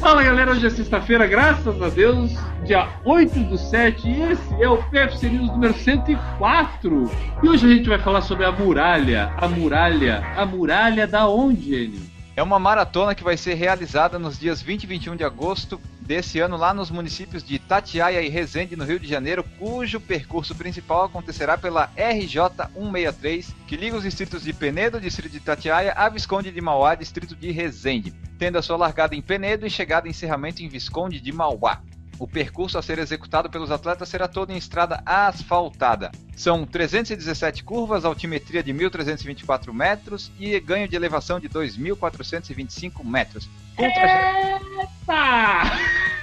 Fala 0.00 0.22
galera, 0.22 0.52
hoje 0.52 0.66
é 0.66 0.70
sexta-feira, 0.70 1.26
graças 1.26 1.80
a 1.82 1.90
Deus, 1.90 2.32
dia 2.64 2.88
8 3.04 3.38
do 3.40 3.58
7, 3.58 4.08
e 4.08 4.22
esse 4.22 4.54
é 4.62 4.66
o 4.66 4.78
PFC 4.84 5.28
News 5.28 5.48
número 5.48 5.74
104. 5.74 7.10
E 7.42 7.48
hoje 7.48 7.66
a 7.66 7.76
gente 7.76 7.86
vai 7.86 7.98
falar 7.98 8.22
sobre 8.22 8.46
a 8.46 8.50
muralha. 8.50 9.30
A 9.36 9.46
muralha. 9.46 10.24
A 10.38 10.46
muralha 10.46 11.06
da 11.06 11.28
onde, 11.28 11.74
Enio? 11.74 12.19
É 12.40 12.42
uma 12.42 12.58
maratona 12.58 13.14
que 13.14 13.22
vai 13.22 13.36
ser 13.36 13.52
realizada 13.52 14.18
nos 14.18 14.38
dias 14.38 14.62
20 14.62 14.84
e 14.84 14.86
21 14.86 15.14
de 15.14 15.22
agosto 15.22 15.78
desse 16.00 16.40
ano 16.40 16.56
lá 16.56 16.72
nos 16.72 16.90
municípios 16.90 17.44
de 17.44 17.58
Tatiaia 17.58 18.22
e 18.22 18.30
Resende, 18.30 18.74
no 18.74 18.84
Rio 18.84 18.98
de 18.98 19.06
Janeiro, 19.06 19.44
cujo 19.58 20.00
percurso 20.00 20.54
principal 20.54 21.04
acontecerá 21.04 21.58
pela 21.58 21.90
RJ 21.94 22.40
163, 22.72 23.54
que 23.66 23.76
liga 23.76 23.94
os 23.94 24.04
distritos 24.04 24.42
de 24.42 24.54
Penedo, 24.54 24.98
distrito 24.98 25.32
de 25.32 25.38
Tatiaia, 25.38 25.92
a 25.92 26.08
Visconde 26.08 26.50
de 26.50 26.62
Mauá, 26.62 26.94
distrito 26.94 27.36
de 27.36 27.50
Resende, 27.50 28.10
tendo 28.38 28.56
a 28.56 28.62
sua 28.62 28.78
largada 28.78 29.14
em 29.14 29.20
Penedo 29.20 29.66
e 29.66 29.70
chegada 29.70 30.08
em 30.08 30.10
encerramento 30.10 30.62
em 30.62 30.68
Visconde 30.68 31.20
de 31.20 31.32
Mauá. 31.32 31.82
O 32.20 32.28
percurso 32.28 32.76
a 32.76 32.82
ser 32.82 32.98
executado 32.98 33.48
pelos 33.48 33.70
atletas 33.70 34.06
será 34.06 34.28
todo 34.28 34.52
em 34.52 34.56
estrada 34.58 35.02
asfaltada. 35.06 36.12
São 36.36 36.66
317 36.66 37.64
curvas, 37.64 38.04
altimetria 38.04 38.62
de 38.62 38.74
1.324 38.74 39.72
metros 39.72 40.30
e 40.38 40.60
ganho 40.60 40.86
de 40.86 40.94
elevação 40.94 41.40
de 41.40 41.48
2.425 41.48 43.02
metros. 43.02 43.48
Com. 43.74 43.84
Eita! 43.84 44.02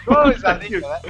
Coisa 0.06 0.54
linda, 0.54 0.88
né? 0.88 1.02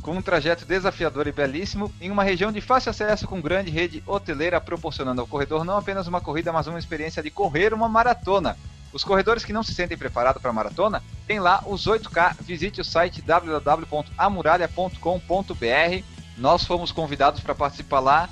Com 0.00 0.12
um 0.12 0.22
trajeto 0.22 0.64
desafiador 0.64 1.26
e 1.26 1.32
belíssimo, 1.32 1.92
em 2.00 2.08
uma 2.08 2.22
região 2.22 2.52
de 2.52 2.60
fácil 2.60 2.90
acesso 2.90 3.26
com 3.26 3.40
grande 3.40 3.72
rede 3.72 4.00
hoteleira, 4.06 4.60
proporcionando 4.60 5.20
ao 5.20 5.26
corredor 5.26 5.64
não 5.64 5.76
apenas 5.76 6.06
uma 6.06 6.20
corrida, 6.20 6.52
mas 6.52 6.68
uma 6.68 6.78
experiência 6.78 7.20
de 7.20 7.32
correr 7.32 7.74
uma 7.74 7.88
maratona. 7.88 8.56
Os 8.92 9.04
corredores 9.04 9.44
que 9.44 9.52
não 9.52 9.62
se 9.62 9.72
sentem 9.72 9.96
preparados 9.96 10.42
para 10.42 10.50
a 10.50 10.54
maratona, 10.54 11.00
tem 11.26 11.38
lá 11.38 11.62
os 11.66 11.86
8K. 11.86 12.36
Visite 12.40 12.80
o 12.80 12.84
site 12.84 13.22
www.amuralha.com.br. 13.22 16.04
Nós 16.36 16.64
fomos 16.64 16.90
convidados 16.90 17.40
para 17.40 17.54
participar 17.54 18.00
lá, 18.00 18.28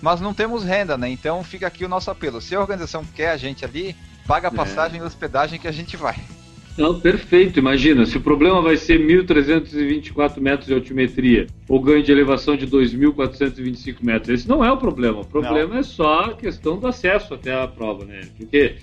mas 0.00 0.18
não 0.20 0.32
temos 0.32 0.64
renda, 0.64 0.96
né? 0.96 1.10
Então 1.10 1.44
fica 1.44 1.66
aqui 1.66 1.84
o 1.84 1.88
nosso 1.88 2.10
apelo. 2.10 2.40
Se 2.40 2.54
a 2.54 2.60
organização 2.60 3.04
quer 3.04 3.30
a 3.30 3.36
gente 3.36 3.64
ali, 3.64 3.94
paga 4.26 4.48
a 4.48 4.52
passagem 4.52 5.00
e 5.00 5.02
hospedagem 5.02 5.58
que 5.58 5.68
a 5.68 5.72
gente 5.72 5.96
vai. 5.96 6.16
Não, 6.78 7.00
perfeito. 7.00 7.58
Imagina, 7.58 8.06
se 8.06 8.16
o 8.16 8.20
problema 8.20 8.62
vai 8.62 8.76
ser 8.76 9.00
1.324 9.00 10.40
metros 10.40 10.68
de 10.68 10.74
altimetria 10.74 11.48
ou 11.68 11.80
ganho 11.80 12.04
de 12.04 12.12
elevação 12.12 12.56
de 12.56 12.68
2.425 12.68 13.96
metros, 14.00 14.28
esse 14.28 14.48
não 14.48 14.64
é 14.64 14.70
o 14.70 14.76
problema. 14.76 15.20
O 15.20 15.26
problema 15.26 15.74
Não. 15.74 15.80
é 15.80 15.82
só 15.82 16.20
a 16.20 16.34
questão 16.34 16.78
do 16.78 16.86
acesso 16.86 17.34
até 17.34 17.60
a 17.60 17.66
prova, 17.66 18.04
né? 18.04 18.20
Porque 18.36 18.76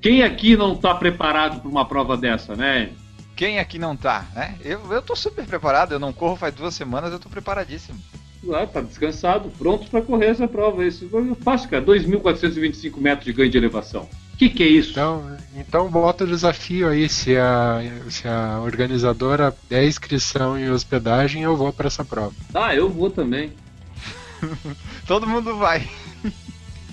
quem 0.00 0.22
aqui 0.22 0.56
não 0.56 0.72
está 0.72 0.94
preparado 0.94 1.60
para 1.60 1.70
uma 1.70 1.84
prova 1.84 2.16
dessa, 2.16 2.54
né? 2.54 2.90
Quem 3.34 3.58
aqui 3.58 3.78
não 3.78 3.96
tá, 3.96 4.26
né? 4.34 4.54
Eu, 4.64 4.80
eu 4.92 5.02
tô 5.02 5.14
super 5.14 5.44
preparado, 5.44 5.92
eu 5.92 5.98
não 5.98 6.12
corro 6.12 6.36
faz 6.36 6.54
duas 6.54 6.74
semanas, 6.74 7.12
eu 7.12 7.18
tô 7.18 7.28
preparadíssimo. 7.28 7.98
Lá, 8.42 8.66
tá 8.66 8.80
descansado, 8.80 9.50
pronto 9.58 9.90
para 9.90 10.02
correr 10.02 10.26
essa 10.26 10.46
prova. 10.46 10.84
Isso 10.86 11.08
foi 11.08 11.34
fácil, 11.34 11.68
cara. 11.68 11.84
2.425 11.84 12.98
metros 12.98 13.24
de 13.24 13.32
ganho 13.32 13.50
de 13.50 13.58
elevação. 13.58 14.08
O 14.32 14.36
que, 14.36 14.48
que 14.48 14.62
é 14.62 14.68
isso? 14.68 14.90
Então, 14.90 15.36
então 15.56 15.90
bota 15.90 16.24
o 16.24 16.26
desafio 16.26 16.88
aí, 16.88 17.08
se 17.08 17.36
a, 17.36 17.80
se 18.08 18.28
a 18.28 18.60
organizadora 18.60 19.54
der 19.68 19.86
inscrição 19.86 20.58
e 20.58 20.70
hospedagem, 20.70 21.42
eu 21.42 21.56
vou 21.56 21.72
para 21.72 21.86
essa 21.86 22.04
prova. 22.04 22.34
Ah, 22.54 22.74
eu 22.74 22.88
vou 22.88 23.10
também. 23.10 23.52
Todo 25.06 25.26
mundo 25.26 25.56
vai. 25.56 25.88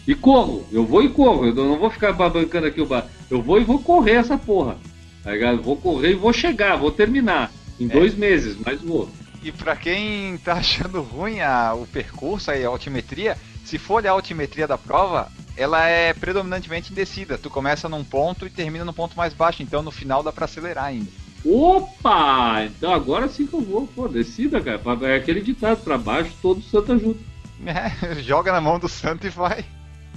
E 0.07 0.13
corro, 0.15 0.65
eu 0.71 0.85
vou 0.85 1.01
e 1.01 1.09
corro. 1.09 1.45
Eu 1.45 1.55
não 1.55 1.77
vou 1.79 1.89
ficar 1.89 2.11
bancando 2.13 2.67
aqui 2.67 2.81
o 2.81 2.85
bar. 2.85 3.07
Eu 3.29 3.41
vou 3.41 3.59
e 3.59 3.63
vou 3.63 3.79
correr 3.79 4.13
essa 4.15 4.37
porra. 4.37 4.77
Tá 5.23 5.31
ligado? 5.31 5.61
Vou 5.61 5.77
correr 5.77 6.11
e 6.11 6.15
vou 6.15 6.33
chegar, 6.33 6.75
vou 6.75 6.91
terminar. 6.91 7.51
Em 7.79 7.85
É. 7.85 7.87
dois 7.89 8.13
meses, 8.15 8.57
mas 8.63 8.81
vou. 8.81 9.09
E 9.41 9.51
pra 9.51 9.75
quem 9.75 10.37
tá 10.37 10.53
achando 10.59 11.01
ruim 11.01 11.39
a- 11.39 11.73
o 11.73 11.87
percurso 11.87 12.51
aí, 12.51 12.63
a 12.65 12.67
altimetria, 12.67 13.37
se 13.63 13.77
for 13.77 13.95
olhar 13.95 14.11
a 14.11 14.13
altimetria 14.13 14.67
da 14.67 14.77
prova, 14.77 15.31
ela 15.55 15.85
é 15.87 16.13
predominantemente 16.13 16.91
em 16.91 16.95
descida. 16.95 17.37
Tu 17.37 17.49
começa 17.49 17.87
num 17.87 18.03
ponto 18.03 18.45
e 18.45 18.49
termina 18.49 18.83
no 18.83 18.93
ponto 18.93 19.15
mais 19.15 19.33
baixo, 19.33 19.63
então 19.63 19.81
no 19.81 19.91
final 19.91 20.21
dá 20.21 20.31
pra 20.33 20.45
acelerar 20.45 20.85
ainda. 20.85 21.09
Opa! 21.45 22.63
Então 22.65 22.93
agora 22.93 23.27
sim 23.27 23.45
que 23.47 23.53
eu 23.53 23.61
vou. 23.61 23.87
Pô, 23.87 24.07
descida, 24.07 24.59
cara. 24.61 24.79
É 25.03 25.15
aquele 25.15 25.41
ditado, 25.41 25.83
pra 25.83 25.97
baixo 25.97 26.31
todo 26.41 26.61
santo 26.61 26.91
ajuda. 26.91 27.19
É, 27.65 28.15
joga 28.21 28.51
na 28.51 28.59
mão 28.59 28.77
do 28.77 28.89
santo 28.89 29.25
e 29.25 29.29
vai. 29.29 29.63